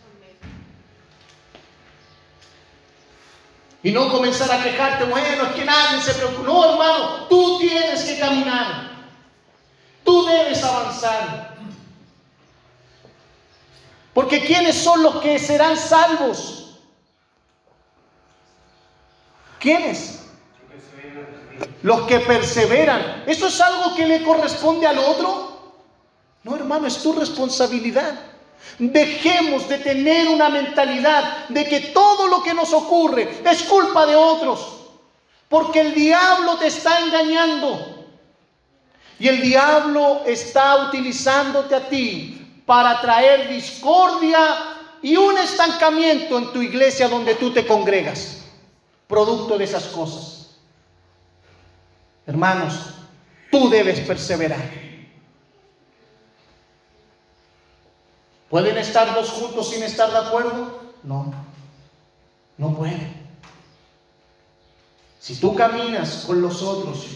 [3.83, 6.47] Y no comenzar a quejarte, bueno, es que nadie se preocupa.
[6.47, 8.93] No, hermano, tú tienes que caminar.
[10.05, 11.52] Tú debes avanzar.
[14.15, 16.81] Porque ¿quiénes son los que serán salvos?
[19.59, 20.21] ¿Quiénes?
[21.83, 23.25] Los que perseveran.
[23.27, 25.53] ¿Eso es algo que le corresponde al otro?
[26.43, 28.19] No, hermano, es tu responsabilidad.
[28.79, 34.17] Dejemos de tener una mentalidad de que todo lo que nos ocurre es culpa de
[34.17, 34.81] otros.
[35.49, 38.07] Porque el diablo te está engañando.
[39.19, 42.32] Y el diablo está utilizándote a ti
[42.73, 44.39] para traer discordia
[45.03, 48.45] y un estancamiento en tu iglesia donde tú te congregas,
[49.07, 50.57] producto de esas cosas.
[52.27, 52.95] Hermanos,
[53.51, 54.71] tú debes perseverar.
[58.49, 60.81] ¿Pueden estar dos juntos sin estar de acuerdo?
[61.03, 61.31] No,
[62.57, 63.23] no pueden.
[65.21, 67.07] Si tú caminas con los otros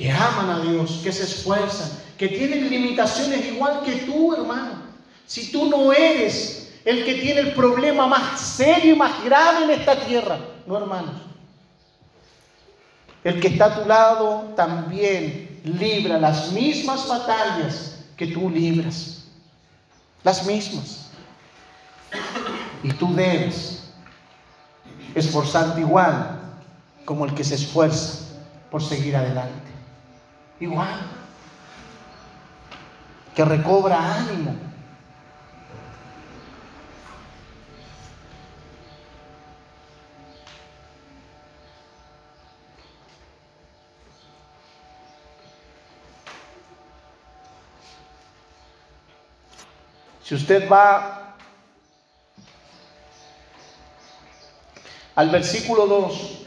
[0.00, 4.70] que aman a Dios, que se esfuerzan, que tienen limitaciones igual que tú, hermano.
[5.26, 9.78] Si tú no eres el que tiene el problema más serio y más grave en
[9.78, 11.16] esta tierra, no, hermanos.
[13.22, 19.24] El que está a tu lado también libra las mismas batallas que tú libras.
[20.24, 21.10] Las mismas.
[22.82, 23.82] Y tú debes
[25.14, 26.40] esforzarte igual
[27.04, 28.20] como el que se esfuerza
[28.70, 29.69] por seguir adelante.
[30.60, 31.00] Igual
[33.34, 34.54] que recobra ánimo.
[50.22, 51.34] Si usted va
[55.16, 56.39] al versículo 2,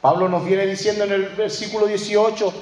[0.00, 2.52] Pablo nos viene diciendo en el versículo 18,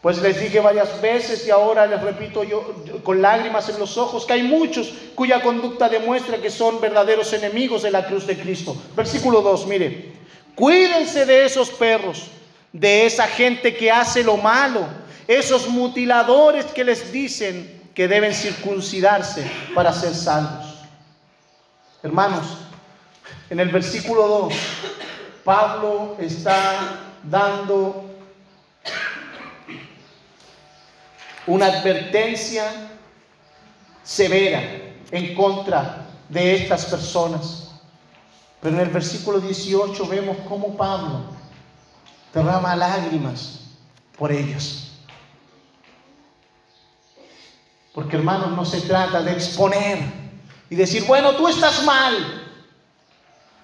[0.00, 4.24] pues les dije varias veces y ahora les repito yo, con lágrimas en los ojos
[4.26, 8.76] que hay muchos cuya conducta demuestra que son verdaderos enemigos de la cruz de Cristo.
[8.96, 10.12] Versículo 2, mire,
[10.54, 12.28] cuídense de esos perros,
[12.72, 14.86] de esa gente que hace lo malo,
[15.26, 20.66] esos mutiladores que les dicen que deben circuncidarse para ser salvos.
[22.02, 22.44] Hermanos,
[23.48, 24.54] en el versículo 2,
[25.44, 28.10] Pablo está dando
[31.46, 32.90] una advertencia
[34.02, 34.62] severa
[35.10, 37.72] en contra de estas personas.
[38.60, 41.24] Pero en el versículo 18 vemos cómo Pablo
[42.32, 43.60] derrama lágrimas
[44.16, 44.92] por ellos.
[47.92, 49.98] Porque hermanos, no se trata de exponer
[50.68, 52.43] y decir, bueno, tú estás mal.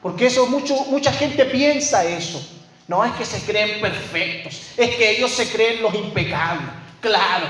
[0.02, 2.40] Porque eso mucho, mucha gente piensa eso.
[2.88, 6.68] No es que se creen perfectos, es que ellos se creen los impecables.
[7.00, 7.46] Claro,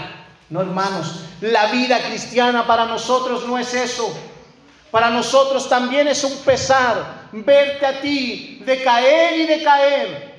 [0.50, 4.12] no, hermanos, la vida cristiana para nosotros no es eso.
[4.90, 10.30] Para nosotros también es un pesar verte a ti decaer y decaer.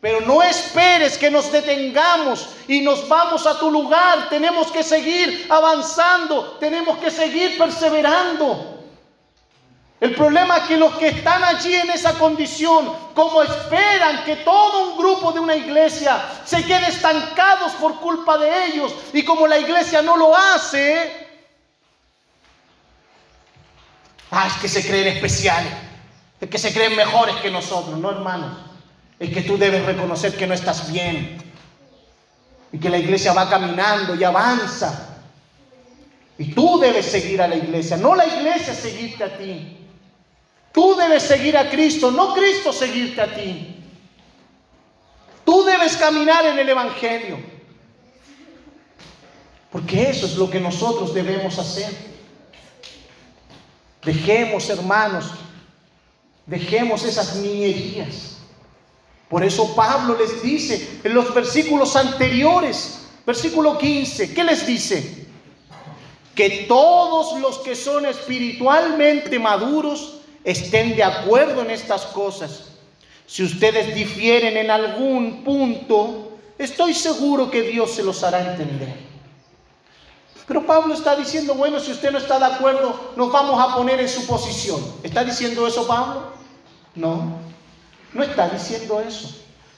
[0.00, 4.28] Pero no esperes que nos detengamos y nos vamos a tu lugar.
[4.30, 8.69] Tenemos que seguir avanzando, tenemos que seguir perseverando.
[10.00, 14.92] El problema es que los que están allí en esa condición, como esperan que todo
[14.92, 19.58] un grupo de una iglesia se quede estancados por culpa de ellos, y como la
[19.58, 21.28] iglesia no lo hace,
[24.30, 25.72] ah, es que se creen especiales,
[26.40, 28.56] es que se creen mejores que nosotros, no hermanos,
[29.18, 31.42] es que tú debes reconocer que no estás bien,
[32.72, 35.18] y que la iglesia va caminando y avanza,
[36.38, 39.76] y tú debes seguir a la iglesia, no la iglesia seguirte a ti.
[40.72, 43.76] Tú debes seguir a Cristo, no Cristo seguirte a ti.
[45.44, 47.38] Tú debes caminar en el Evangelio.
[49.70, 51.92] Porque eso es lo que nosotros debemos hacer.
[54.04, 55.26] Dejemos, hermanos,
[56.46, 58.38] dejemos esas niñerías.
[59.28, 65.26] Por eso Pablo les dice en los versículos anteriores, versículo 15, ¿qué les dice?
[66.34, 72.64] Que todos los que son espiritualmente maduros estén de acuerdo en estas cosas.
[73.26, 79.10] Si ustedes difieren en algún punto, estoy seguro que Dios se los hará entender.
[80.46, 84.00] Pero Pablo está diciendo, bueno, si usted no está de acuerdo, nos vamos a poner
[84.00, 84.80] en su posición.
[85.04, 86.32] ¿Está diciendo eso Pablo?
[86.96, 87.38] No,
[88.12, 89.36] no está diciendo eso.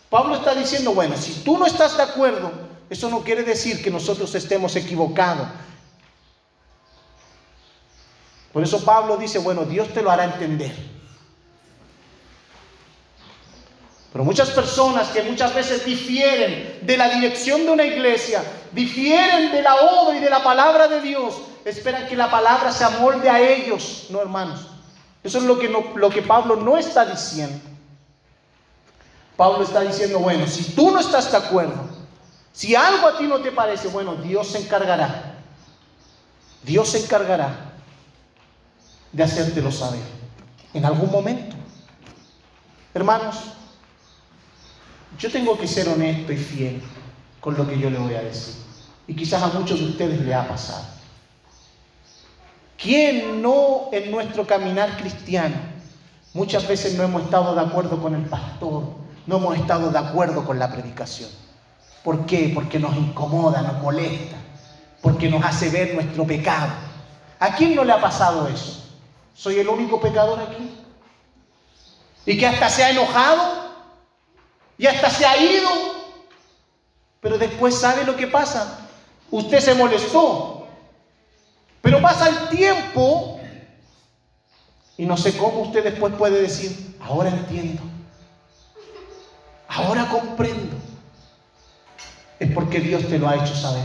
[0.08, 2.50] Pablo está diciendo, bueno, si tú no estás de acuerdo,
[2.88, 5.48] eso no quiere decir que nosotros estemos equivocados.
[8.52, 10.72] Por eso Pablo dice, bueno, Dios te lo hará entender.
[14.12, 19.62] Pero muchas personas que muchas veces difieren de la dirección de una iglesia, difieren de
[19.62, 21.34] la obra y de la palabra de Dios,
[21.64, 24.66] esperan que la palabra se amolde a ellos, no hermanos.
[25.24, 27.58] Eso es lo que, lo que Pablo no está diciendo.
[29.34, 31.88] Pablo está diciendo, bueno, si tú no estás de acuerdo,
[32.52, 35.36] si algo a ti no te parece, bueno, Dios se encargará.
[36.62, 37.71] Dios se encargará
[39.12, 40.02] de hacértelo saber
[40.74, 41.56] en algún momento.
[42.94, 43.36] Hermanos,
[45.18, 46.82] yo tengo que ser honesto y fiel
[47.40, 48.54] con lo que yo le voy a decir.
[49.06, 50.84] Y quizás a muchos de ustedes le ha pasado.
[52.76, 55.54] ¿Quién no en nuestro caminar cristiano
[56.34, 58.84] muchas veces no hemos estado de acuerdo con el pastor,
[59.26, 61.30] no hemos estado de acuerdo con la predicación?
[62.02, 62.50] ¿Por qué?
[62.54, 64.36] Porque nos incomoda, nos molesta,
[65.00, 66.72] porque nos hace ver nuestro pecado.
[67.38, 68.81] ¿A quién no le ha pasado eso?
[69.34, 70.78] ¿Soy el único pecador aquí?
[72.26, 73.72] Y que hasta se ha enojado
[74.78, 75.68] y hasta se ha ido.
[77.20, 78.88] Pero después sabe lo que pasa.
[79.30, 80.66] Usted se molestó.
[81.80, 83.40] Pero pasa el tiempo
[84.96, 87.82] y no sé cómo usted después puede decir, ahora entiendo.
[89.66, 90.76] Ahora comprendo.
[92.38, 93.84] Es porque Dios te lo ha hecho saber.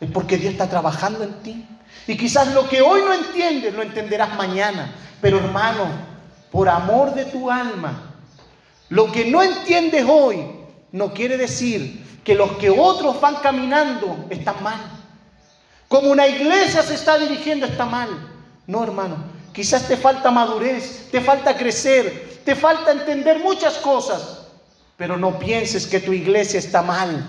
[0.00, 1.66] Es porque Dios está trabajando en ti.
[2.06, 4.94] Y quizás lo que hoy no entiendes lo entenderás mañana.
[5.20, 5.86] Pero hermano,
[6.50, 8.14] por amor de tu alma,
[8.90, 10.46] lo que no entiendes hoy
[10.92, 14.80] no quiere decir que los que otros van caminando están mal.
[15.88, 18.08] Como una iglesia se está dirigiendo está mal.
[18.66, 19.16] No, hermano.
[19.52, 24.48] Quizás te falta madurez, te falta crecer, te falta entender muchas cosas.
[24.96, 27.24] Pero no pienses que tu iglesia está mal.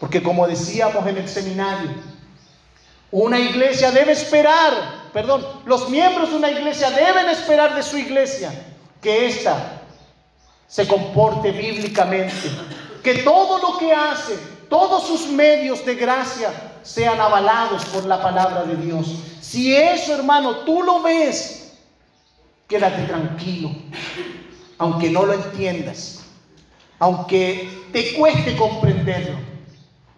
[0.00, 1.90] Porque como decíamos en el seminario,
[3.12, 4.72] una iglesia debe esperar,
[5.12, 8.52] perdón, los miembros de una iglesia deben esperar de su iglesia
[9.00, 9.80] que ésta
[10.68, 12.48] se comporte bíblicamente,
[13.02, 14.38] que todo lo que hace,
[14.68, 16.52] todos sus medios de gracia
[16.82, 19.06] sean avalados por la palabra de Dios.
[19.40, 21.72] Si eso, hermano, tú lo ves,
[22.68, 23.72] quédate tranquilo,
[24.78, 26.20] aunque no lo entiendas,
[27.00, 29.49] aunque te cueste comprenderlo.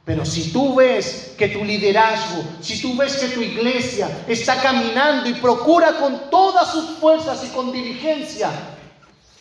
[0.04, 5.28] Pero si tú ves que tu liderazgo, si tú ves que tu iglesia está caminando
[5.28, 8.50] y procura con todas sus fuerzas y con diligencia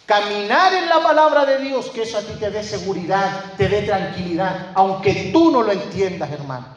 [0.06, 3.84] caminar en la palabra de Dios, que eso a ti te dé seguridad, te dé
[3.84, 6.68] tranquilidad, aunque tú no lo entiendas, hermano.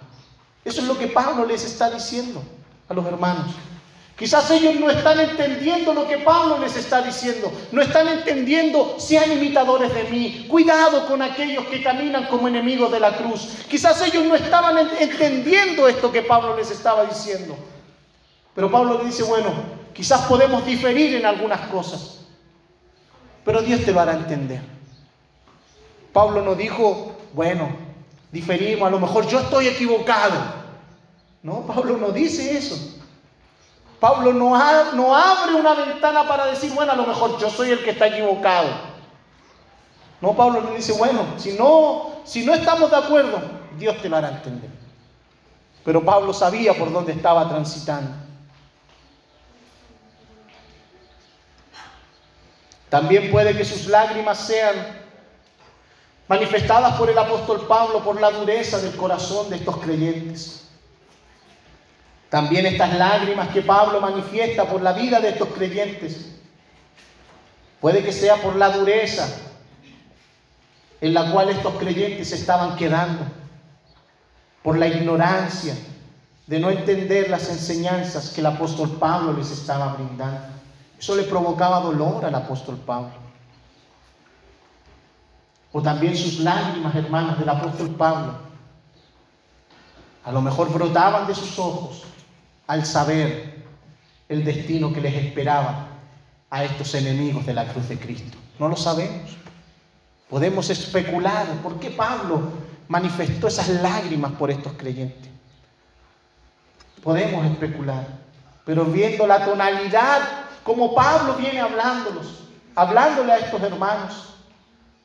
[0.65, 2.43] Eso es lo que Pablo les está diciendo
[2.89, 3.55] a los hermanos.
[4.17, 7.51] Quizás ellos no están entendiendo lo que Pablo les está diciendo.
[7.73, 10.47] No están entendiendo, sean imitadores de mí.
[10.49, 13.65] Cuidado con aquellos que caminan como enemigos de la cruz.
[13.69, 17.57] Quizás ellos no estaban entendiendo esto que Pablo les estaba diciendo.
[18.55, 19.53] Pero Pablo le dice, bueno,
[19.93, 22.21] quizás podemos diferir en algunas cosas.
[23.45, 24.61] Pero Dios te lo hará entender.
[26.13, 27.69] Pablo no dijo, bueno,
[28.31, 30.37] diferimos, a lo mejor yo estoy equivocado.
[31.43, 32.94] No, Pablo no dice eso.
[34.05, 37.93] Pablo no, abre una ventana para decir, bueno, a lo mejor yo soy el que
[37.93, 38.69] está equivocado.
[40.21, 43.41] No, Pablo le dice, bueno, si no, si no estamos de acuerdo,
[43.79, 44.69] Dios te lo hará entender.
[45.87, 48.11] Pero Pablo sabía por dónde estaba transitando.
[52.91, 55.01] También puede que sus lágrimas sean
[56.29, 60.64] manifestadas por el apóstol Pablo por la dureza del corazón de estos creyentes.
[62.35, 66.35] También estas lágrimas que Pablo manifiesta por la vida de estos creyentes,
[67.81, 69.29] puede que sea por la dureza
[71.01, 73.23] en la cual estos creyentes se estaban quedando,
[74.65, 75.77] por la ignorancia
[76.49, 80.41] de no entender las enseñanzas que el apóstol Pablo les estaba brindando.
[80.99, 83.13] Eso le provocaba dolor al apóstol Pablo.
[85.71, 88.35] O también sus lágrimas, hermanas, del apóstol Pablo,
[90.25, 92.03] a lo mejor brotaban de sus ojos
[92.67, 93.63] al saber
[94.29, 95.89] el destino que les esperaba
[96.51, 98.39] a estos enemigos de la cruz de Cristo.
[98.59, 99.37] No lo sabemos.
[100.29, 102.53] Podemos especular por qué Pablo
[102.89, 105.31] manifestó esas lágrimas por estos creyentes.
[107.03, 108.07] Podemos especular,
[108.65, 110.21] pero viendo la tonalidad
[110.63, 112.45] como Pablo viene hablándolos,
[112.75, 114.35] hablándole a estos hermanos,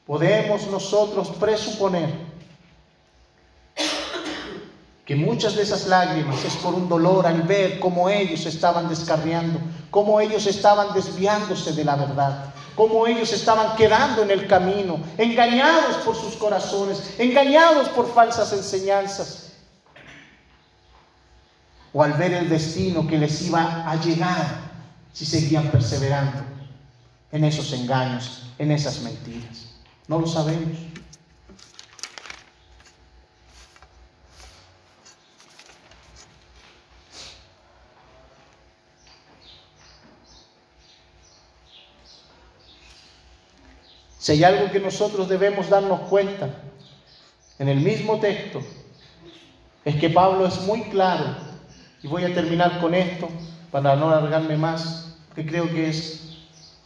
[0.06, 2.29] podemos nosotros presuponer
[5.10, 9.60] que muchas de esas lágrimas es por un dolor al ver cómo ellos estaban descarriando,
[9.90, 15.96] cómo ellos estaban desviándose de la verdad, cómo ellos estaban quedando en el camino, engañados
[16.06, 19.54] por sus corazones, engañados por falsas enseñanzas,
[21.92, 24.60] o al ver el destino que les iba a llegar
[25.12, 26.38] si seguían perseverando
[27.32, 29.70] en esos engaños, en esas mentiras.
[30.08, 30.78] No lo sabemos.
[44.30, 46.54] Si hay algo que nosotros debemos darnos cuenta
[47.58, 48.62] en el mismo texto,
[49.84, 51.36] es que Pablo es muy claro,
[52.04, 53.28] y voy a terminar con esto
[53.72, 56.38] para no alargarme más, porque creo que es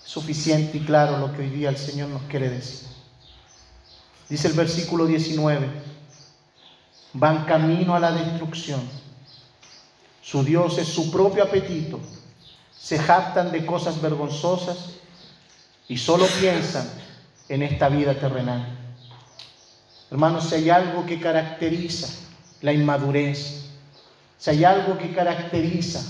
[0.06, 2.88] suficiente y claro lo que hoy día el Señor nos quiere decir.
[4.30, 5.68] Dice el versículo 19,
[7.12, 8.80] van camino a la destrucción,
[10.22, 12.00] su Dios es su propio apetito,
[12.72, 14.92] se jactan de cosas vergonzosas
[15.90, 17.03] y solo piensan
[17.54, 18.66] en esta vida terrenal.
[20.10, 22.08] Hermanos, si hay algo que caracteriza
[22.62, 23.70] la inmadurez,
[24.40, 26.02] si hay algo que caracteriza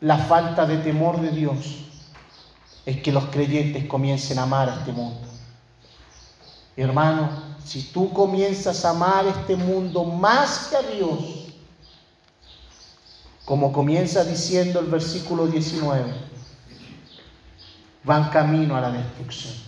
[0.00, 1.78] la falta de temor de Dios,
[2.86, 5.26] es que los creyentes comiencen a amar a este mundo.
[6.76, 7.28] Hermano,
[7.64, 11.48] si tú comienzas a amar este mundo más que a Dios,
[13.44, 16.14] como comienza diciendo el versículo 19,
[18.04, 19.67] van camino a la destrucción.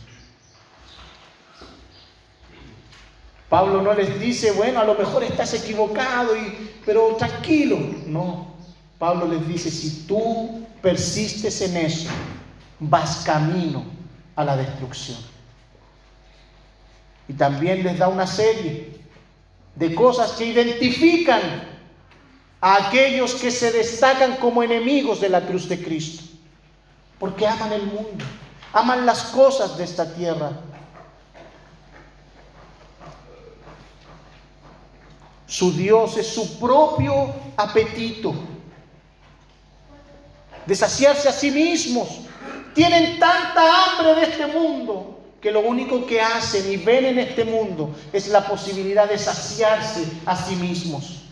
[3.50, 7.78] Pablo no les dice, bueno, a lo mejor estás equivocado, y, pero tranquilo.
[8.06, 8.54] No,
[8.96, 12.08] Pablo les dice, si tú persistes en eso,
[12.78, 13.84] vas camino
[14.36, 15.18] a la destrucción.
[17.26, 19.00] Y también les da una serie
[19.74, 21.40] de cosas que identifican
[22.60, 26.22] a aquellos que se destacan como enemigos de la cruz de Cristo.
[27.18, 28.24] Porque aman el mundo,
[28.72, 30.52] aman las cosas de esta tierra,
[35.50, 38.32] Su Dios es su propio apetito.
[40.64, 42.20] De saciarse a sí mismos.
[42.72, 47.44] Tienen tanta hambre de este mundo que lo único que hacen y ven en este
[47.44, 51.24] mundo es la posibilidad de saciarse a sí mismos.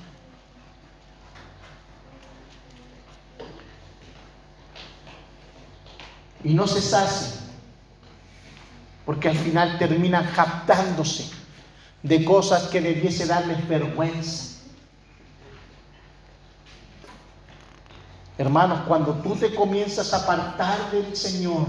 [6.42, 7.38] Y no se sacian,
[9.06, 11.38] porque al final terminan japtándose
[12.02, 14.56] de cosas que debiese darles vergüenza.
[18.38, 21.66] Hermanos, cuando tú te comienzas a apartar del Señor,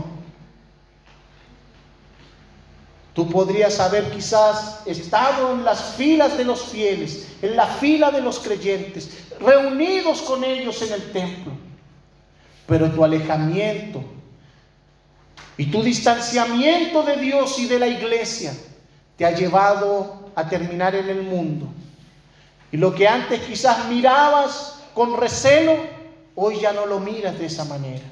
[3.13, 8.21] tú podrías haber quizás estado en las filas de los fieles, en la fila de
[8.21, 9.09] los creyentes,
[9.39, 11.53] reunidos con ellos en el templo,
[12.67, 14.03] pero tu alejamiento
[15.57, 18.53] y tu distanciamiento de Dios y de la iglesia
[19.17, 21.67] te ha llevado a terminar en el mundo.
[22.71, 25.75] Y lo que antes quizás mirabas con recelo,
[26.35, 28.05] hoy ya no lo miras de esa manera.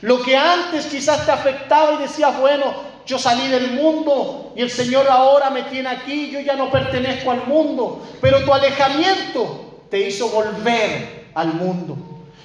[0.00, 2.72] Lo que antes quizás te afectaba y decías, bueno,
[3.04, 7.30] yo salí del mundo y el Señor ahora me tiene aquí, yo ya no pertenezco
[7.30, 11.96] al mundo, pero tu alejamiento te hizo volver al mundo.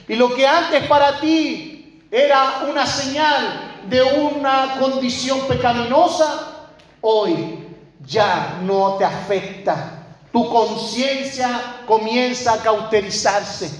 [0.07, 6.69] Y lo que antes para ti era una señal de una condición pecaminosa,
[7.01, 7.64] hoy
[8.05, 10.03] ya no te afecta.
[10.31, 13.71] Tu conciencia comienza a cauterizarse.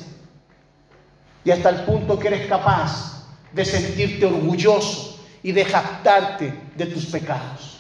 [1.44, 7.06] Y hasta el punto que eres capaz de sentirte orgulloso y de jactarte de tus
[7.06, 7.78] pecados.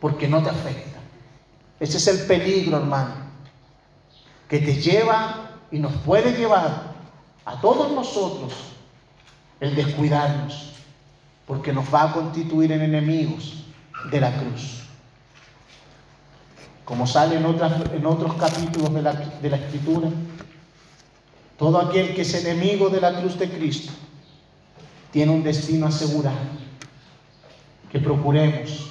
[0.00, 0.98] Porque no te afecta.
[1.80, 3.14] Ese es el peligro, hermano,
[4.48, 6.94] que te lleva y nos puede llevar
[7.44, 8.52] a todos nosotros
[9.60, 10.72] el descuidarnos,
[11.46, 13.64] porque nos va a constituir en enemigos
[14.10, 14.87] de la cruz.
[16.88, 17.44] Como sale en,
[18.06, 20.08] otros capítulos de la, de la Escritura,
[21.58, 23.92] todo aquel que es enemigo de la cruz de Cristo
[25.12, 26.38] tiene un destino asegurado.
[27.92, 28.88] Que procuremos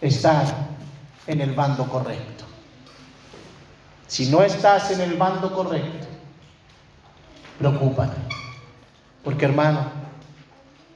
[0.00, 0.44] estar
[1.28, 2.44] en el bando correcto.
[4.08, 6.08] Si no estás en el bando correcto,
[7.56, 8.20] preocúpate.
[9.22, 9.92] Porque hermano,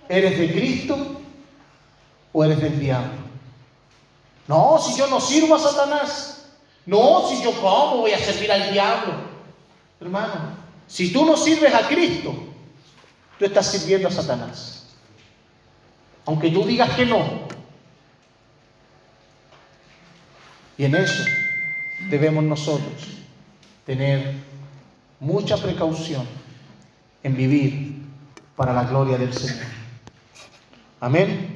[0.08, 1.20] ¿eres de Cristo
[2.32, 3.23] o eres del diablo?
[4.46, 6.46] No, si yo no sirvo a Satanás.
[6.86, 9.14] No, si yo como voy a servir al diablo.
[10.00, 12.34] Hermano, si tú no sirves a Cristo,
[13.38, 14.94] tú estás sirviendo a Satanás.
[16.26, 17.44] Aunque tú digas que no.
[20.76, 21.24] Y en eso
[22.10, 23.08] debemos nosotros
[23.86, 24.34] tener
[25.20, 26.26] mucha precaución
[27.22, 28.02] en vivir
[28.56, 29.66] para la gloria del Señor.
[31.00, 31.53] Amén.